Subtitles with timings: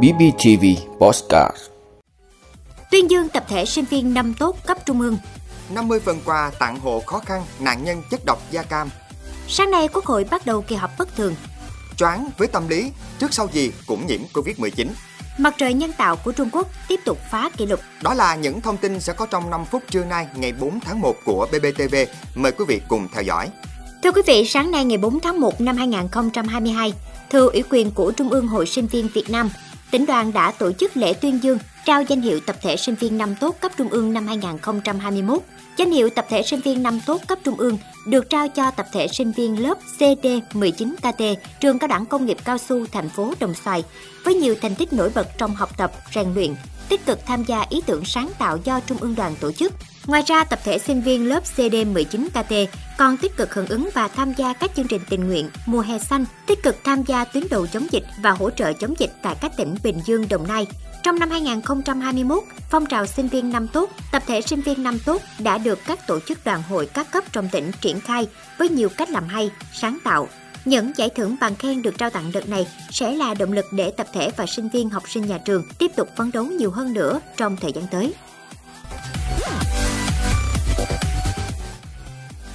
[0.00, 0.64] BBTV
[0.98, 1.56] Postcard.
[2.90, 5.18] Tuyên dương tập thể sinh viên năm tốt cấp trung ương.
[5.70, 8.90] 50 phần quà tặng hộ khó khăn nạn nhân chất độc da cam.
[9.48, 11.34] Sáng nay Quốc hội bắt đầu kỳ họp bất thường.
[11.96, 14.86] Choáng với tâm lý, trước sau gì cũng nhiễm Covid-19
[15.38, 17.80] Mặt trời nhân tạo của Trung Quốc tiếp tục phá kỷ lục.
[18.02, 21.00] Đó là những thông tin sẽ có trong 5 phút trưa nay ngày 4 tháng
[21.00, 21.94] 1 của BBTV
[22.34, 23.50] Mời quý vị cùng theo dõi.
[24.02, 26.92] Thưa quý vị, sáng nay ngày 4 tháng 1 năm 2022,
[27.32, 29.50] thừa ủy quyền của Trung ương Hội Sinh viên Việt Nam,
[29.90, 33.18] tỉnh đoàn đã tổ chức lễ tuyên dương trao danh hiệu tập thể sinh viên
[33.18, 35.38] năm tốt cấp trung ương năm 2021.
[35.76, 38.86] Danh hiệu tập thể sinh viên năm tốt cấp trung ương được trao cho tập
[38.92, 43.54] thể sinh viên lớp CD19KT trường Cao đẳng Công nghiệp Cao su thành phố Đồng
[43.54, 43.84] Xoài
[44.24, 46.54] với nhiều thành tích nổi bật trong học tập, rèn luyện,
[46.92, 49.72] tích cực tham gia ý tưởng sáng tạo do Trung ương đoàn tổ chức.
[50.06, 52.66] Ngoài ra, tập thể sinh viên lớp CD19KT
[52.98, 55.98] còn tích cực hưởng ứng và tham gia các chương trình tình nguyện mùa hè
[55.98, 59.36] xanh, tích cực tham gia tuyến đầu chống dịch và hỗ trợ chống dịch tại
[59.40, 60.66] các tỉnh Bình Dương, Đồng Nai.
[61.02, 65.22] Trong năm 2021, phong trào sinh viên năm tốt, tập thể sinh viên năm tốt
[65.38, 68.26] đã được các tổ chức đoàn hội các cấp trong tỉnh triển khai
[68.58, 70.28] với nhiều cách làm hay, sáng tạo,
[70.64, 73.90] những giải thưởng bằng khen được trao tặng đợt này sẽ là động lực để
[73.90, 76.92] tập thể và sinh viên học sinh nhà trường tiếp tục phấn đấu nhiều hơn
[76.92, 78.14] nữa trong thời gian tới.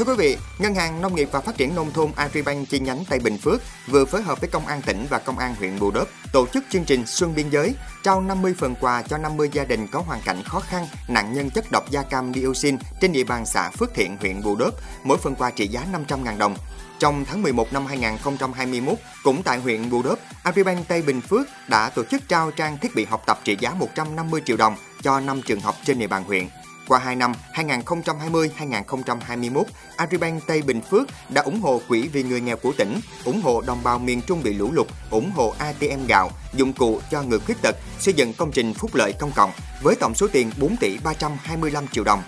[0.00, 3.04] Thưa quý vị, Ngân hàng Nông nghiệp và Phát triển Nông thôn Agribank chi nhánh
[3.08, 5.90] Tây Bình Phước vừa phối hợp với Công an tỉnh và Công an huyện Bù
[5.90, 9.64] Đốp tổ chức chương trình Xuân Biên giới, trao 50 phần quà cho 50 gia
[9.64, 13.24] đình có hoàn cảnh khó khăn, nạn nhân chất độc da cam dioxin trên địa
[13.24, 16.56] bàn xã Phước Thiện, huyện Bù Đốp, mỗi phần quà trị giá 500.000 đồng.
[16.98, 21.90] Trong tháng 11 năm 2021, cũng tại huyện Bù Đốp, Agribank Tây Bình Phước đã
[21.90, 25.42] tổ chức trao trang thiết bị học tập trị giá 150 triệu đồng cho 5
[25.42, 26.48] trường học trên địa bàn huyện.
[26.90, 29.64] Qua 2 năm 2020-2021,
[29.96, 33.62] Agribank Tây Bình Phước đã ủng hộ quỹ vì người nghèo của tỉnh, ủng hộ
[33.66, 37.38] đồng bào miền Trung bị lũ lụt, ủng hộ ATM gạo, dụng cụ cho người
[37.38, 39.50] khuyết tật, xây dựng công trình phúc lợi công cộng
[39.82, 42.22] với tổng số tiền 4 tỷ 325 triệu đồng.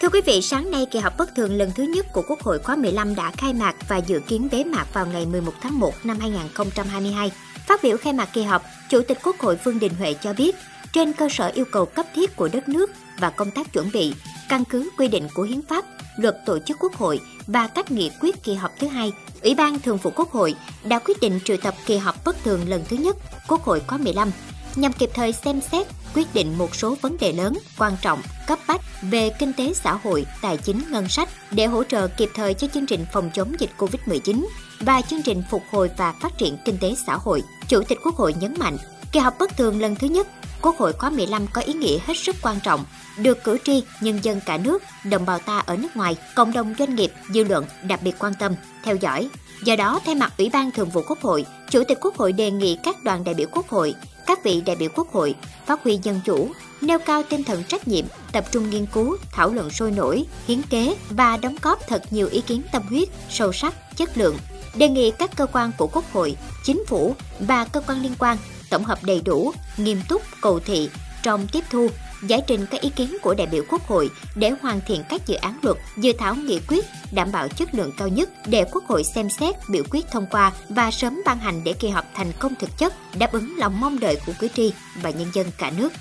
[0.00, 2.58] Thưa quý vị, sáng nay kỳ họp bất thường lần thứ nhất của Quốc hội
[2.58, 5.92] khóa 15 đã khai mạc và dự kiến bế mạc vào ngày 11 tháng 1
[6.04, 7.30] năm 2022.
[7.68, 10.56] Phát biểu khai mạc kỳ họp, Chủ tịch Quốc hội Vương Đình Huệ cho biết,
[10.92, 14.14] trên cơ sở yêu cầu cấp thiết của đất nước và công tác chuẩn bị,
[14.48, 15.84] căn cứ quy định của hiến pháp,
[16.16, 19.12] luật tổ chức Quốc hội và các nghị quyết kỳ họp thứ hai,
[19.42, 22.68] Ủy ban Thường vụ Quốc hội đã quyết định triệu tập kỳ họp bất thường
[22.68, 23.16] lần thứ nhất
[23.48, 24.30] Quốc hội khóa 15
[24.76, 28.58] nhằm kịp thời xem xét quyết định một số vấn đề lớn, quan trọng, cấp
[28.68, 32.54] bách về kinh tế xã hội, tài chính, ngân sách để hỗ trợ kịp thời
[32.54, 34.46] cho chương trình phòng chống dịch COVID-19
[34.80, 37.42] và chương trình phục hồi và phát triển kinh tế xã hội.
[37.68, 38.76] Chủ tịch Quốc hội nhấn mạnh,
[39.12, 40.28] kỳ họp bất thường lần thứ nhất
[40.62, 42.84] Quốc hội khóa 15 có ý nghĩa hết sức quan trọng,
[43.18, 46.74] được cử tri, nhân dân cả nước, đồng bào ta ở nước ngoài, cộng đồng
[46.78, 49.28] doanh nghiệp, dư luận đặc biệt quan tâm, theo dõi.
[49.64, 52.50] Do đó, thay mặt Ủy ban Thường vụ Quốc hội, Chủ tịch Quốc hội đề
[52.50, 53.94] nghị các đoàn đại biểu Quốc hội,
[54.26, 55.34] các vị đại biểu Quốc hội
[55.66, 59.50] phát huy dân chủ, nêu cao tinh thần trách nhiệm, tập trung nghiên cứu, thảo
[59.52, 63.52] luận sôi nổi, hiến kế và đóng góp thật nhiều ý kiến tâm huyết, sâu
[63.52, 64.36] sắc, chất lượng.
[64.74, 68.36] Đề nghị các cơ quan của Quốc hội, Chính phủ và cơ quan liên quan
[68.70, 70.90] tổng hợp đầy đủ, nghiêm túc, cầu thị
[71.22, 71.88] trong tiếp thu,
[72.22, 75.34] giải trình các ý kiến của đại biểu Quốc hội để hoàn thiện các dự
[75.34, 79.04] án luật, dự thảo nghị quyết đảm bảo chất lượng cao nhất để Quốc hội
[79.04, 82.54] xem xét, biểu quyết thông qua và sớm ban hành để kỳ họp thành công
[82.54, 85.92] thực chất, đáp ứng lòng mong đợi của cử tri và nhân dân cả nước.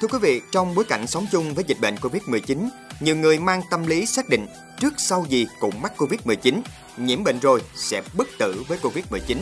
[0.00, 2.68] Thưa quý vị, trong bối cảnh sống chung với dịch bệnh Covid-19,
[3.00, 4.46] nhiều người mang tâm lý xác định
[4.80, 6.60] trước sau gì cũng mắc Covid-19,
[6.96, 9.36] nhiễm bệnh rồi sẽ bất tử với Covid-19.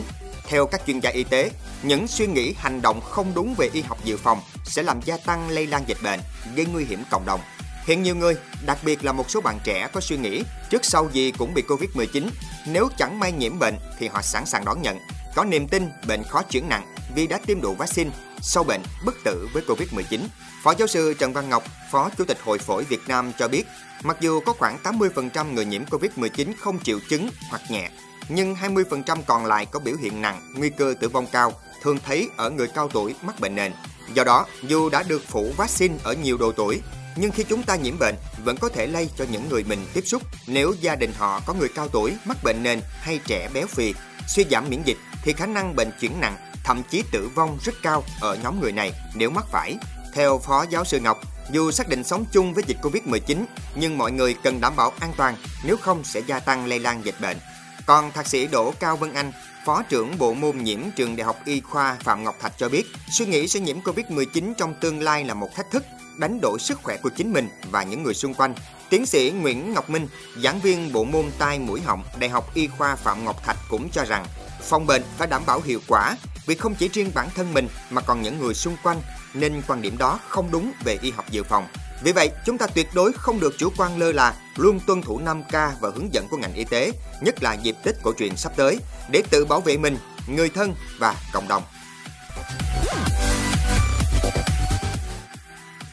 [0.47, 1.51] Theo các chuyên gia y tế,
[1.83, 5.17] những suy nghĩ hành động không đúng về y học dự phòng sẽ làm gia
[5.17, 6.19] tăng lây lan dịch bệnh,
[6.55, 7.39] gây nguy hiểm cộng đồng.
[7.85, 11.09] Hiện nhiều người, đặc biệt là một số bạn trẻ có suy nghĩ trước sau
[11.13, 12.27] gì cũng bị Covid-19,
[12.67, 14.97] nếu chẳng may nhiễm bệnh thì họ sẵn sàng đón nhận,
[15.35, 18.09] có niềm tin bệnh khó chuyển nặng vì đã tiêm đủ vaccine,
[18.45, 20.19] sau bệnh bất tử với Covid-19.
[20.63, 23.63] Phó giáo sư Trần Văn Ngọc, Phó Chủ tịch Hội phổi Việt Nam cho biết,
[24.03, 27.89] mặc dù có khoảng 80% người nhiễm Covid-19 không triệu chứng hoặc nhẹ,
[28.29, 32.29] nhưng 20% còn lại có biểu hiện nặng, nguy cơ tử vong cao, thường thấy
[32.37, 33.71] ở người cao tuổi mắc bệnh nền.
[34.13, 36.81] Do đó, dù đã được phủ vaccine ở nhiều độ tuổi,
[37.15, 38.15] nhưng khi chúng ta nhiễm bệnh
[38.45, 40.21] vẫn có thể lây cho những người mình tiếp xúc.
[40.47, 43.93] Nếu gia đình họ có người cao tuổi mắc bệnh nền hay trẻ béo phì,
[44.27, 47.75] suy giảm miễn dịch thì khả năng bệnh chuyển nặng, thậm chí tử vong rất
[47.81, 49.75] cao ở nhóm người này nếu mắc phải.
[50.13, 51.19] Theo Phó Giáo sư Ngọc,
[51.51, 53.45] dù xác định sống chung với dịch Covid-19,
[53.75, 57.05] nhưng mọi người cần đảm bảo an toàn, nếu không sẽ gia tăng lây lan
[57.05, 57.37] dịch bệnh.
[57.85, 59.31] Còn Thạc sĩ Đỗ Cao Vân Anh,
[59.65, 62.83] Phó trưởng Bộ môn nhiễm trường Đại học Y khoa Phạm Ngọc Thạch cho biết,
[63.11, 65.83] suy nghĩ sẽ nhiễm Covid-19 trong tương lai là một thách thức,
[66.17, 68.55] đánh đổi sức khỏe của chính mình và những người xung quanh.
[68.89, 70.07] Tiến sĩ Nguyễn Ngọc Minh,
[70.43, 73.89] giảng viên bộ môn tai mũi họng Đại học Y khoa Phạm Ngọc Thạch cũng
[73.89, 74.25] cho rằng
[74.61, 76.15] phòng bệnh phải đảm bảo hiệu quả
[76.45, 79.01] vì không chỉ riêng bản thân mình mà còn những người xung quanh
[79.33, 81.67] nên quan điểm đó không đúng về y học dự phòng.
[82.03, 85.21] Vì vậy, chúng ta tuyệt đối không được chủ quan lơ là, luôn tuân thủ
[85.25, 86.91] 5K và hướng dẫn của ngành y tế,
[87.21, 88.77] nhất là dịp Tết cổ truyền sắp tới,
[89.11, 89.97] để tự bảo vệ mình,
[90.27, 91.63] người thân và cộng đồng.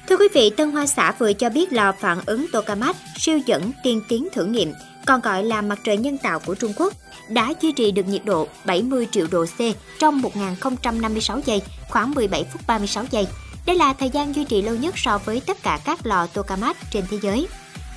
[0.09, 3.73] Thưa quý vị, Tân Hoa Xã vừa cho biết lò phản ứng Tokamak siêu dẫn
[3.83, 4.73] tiên tiến thử nghiệm,
[5.07, 6.95] còn gọi là mặt trời nhân tạo của Trung Quốc,
[7.29, 9.61] đã duy trì được nhiệt độ 70 triệu độ C
[9.99, 13.27] trong 1056 giây, khoảng 17 phút 36 giây.
[13.67, 16.77] Đây là thời gian duy trì lâu nhất so với tất cả các lò Tokamak
[16.91, 17.49] trên thế giới.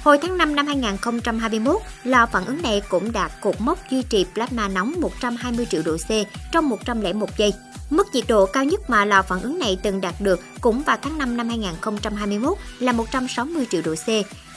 [0.03, 4.25] Hồi tháng 5 năm 2021, lò phản ứng này cũng đạt cột mốc duy trì
[4.33, 6.09] plasma nóng 120 triệu độ C
[6.51, 7.53] trong 101 giây.
[7.89, 10.97] Mức nhiệt độ cao nhất mà lò phản ứng này từng đạt được cũng vào
[11.01, 14.07] tháng 5 năm 2021 là 160 triệu độ C,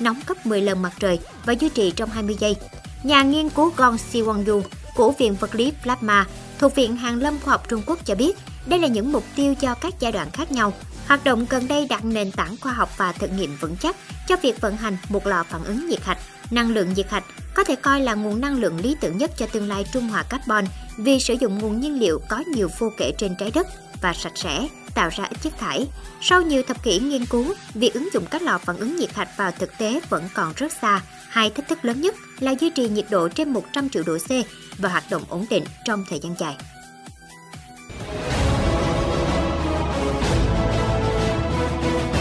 [0.00, 2.56] nóng gấp 10 lần mặt trời và duy trì trong 20 giây.
[3.02, 4.62] Nhà nghiên cứu Gong Siwon-yu
[4.94, 6.26] của Viện Vật lý Plasma
[6.58, 8.36] thuộc Viện Hàn lâm Khoa học Trung Quốc cho biết,
[8.66, 10.72] đây là những mục tiêu cho các giai đoạn khác nhau.
[11.08, 13.96] Hoạt động gần đây đặt nền tảng khoa học và thực nghiệm vững chắc
[14.28, 16.18] cho việc vận hành một lò phản ứng nhiệt hạch.
[16.50, 17.24] Năng lượng nhiệt hạch
[17.54, 20.22] có thể coi là nguồn năng lượng lý tưởng nhất cho tương lai trung hòa
[20.22, 20.64] carbon
[20.98, 23.66] vì sử dụng nguồn nhiên liệu có nhiều vô kể trên trái đất
[24.00, 25.88] và sạch sẽ, tạo ra ít chất thải.
[26.20, 29.36] Sau nhiều thập kỷ nghiên cứu, việc ứng dụng các lò phản ứng nhiệt hạch
[29.36, 31.00] vào thực tế vẫn còn rất xa.
[31.28, 34.30] Hai thách thức lớn nhất là duy trì nhiệt độ trên 100 triệu độ C
[34.78, 36.56] và hoạt động ổn định trong thời gian dài.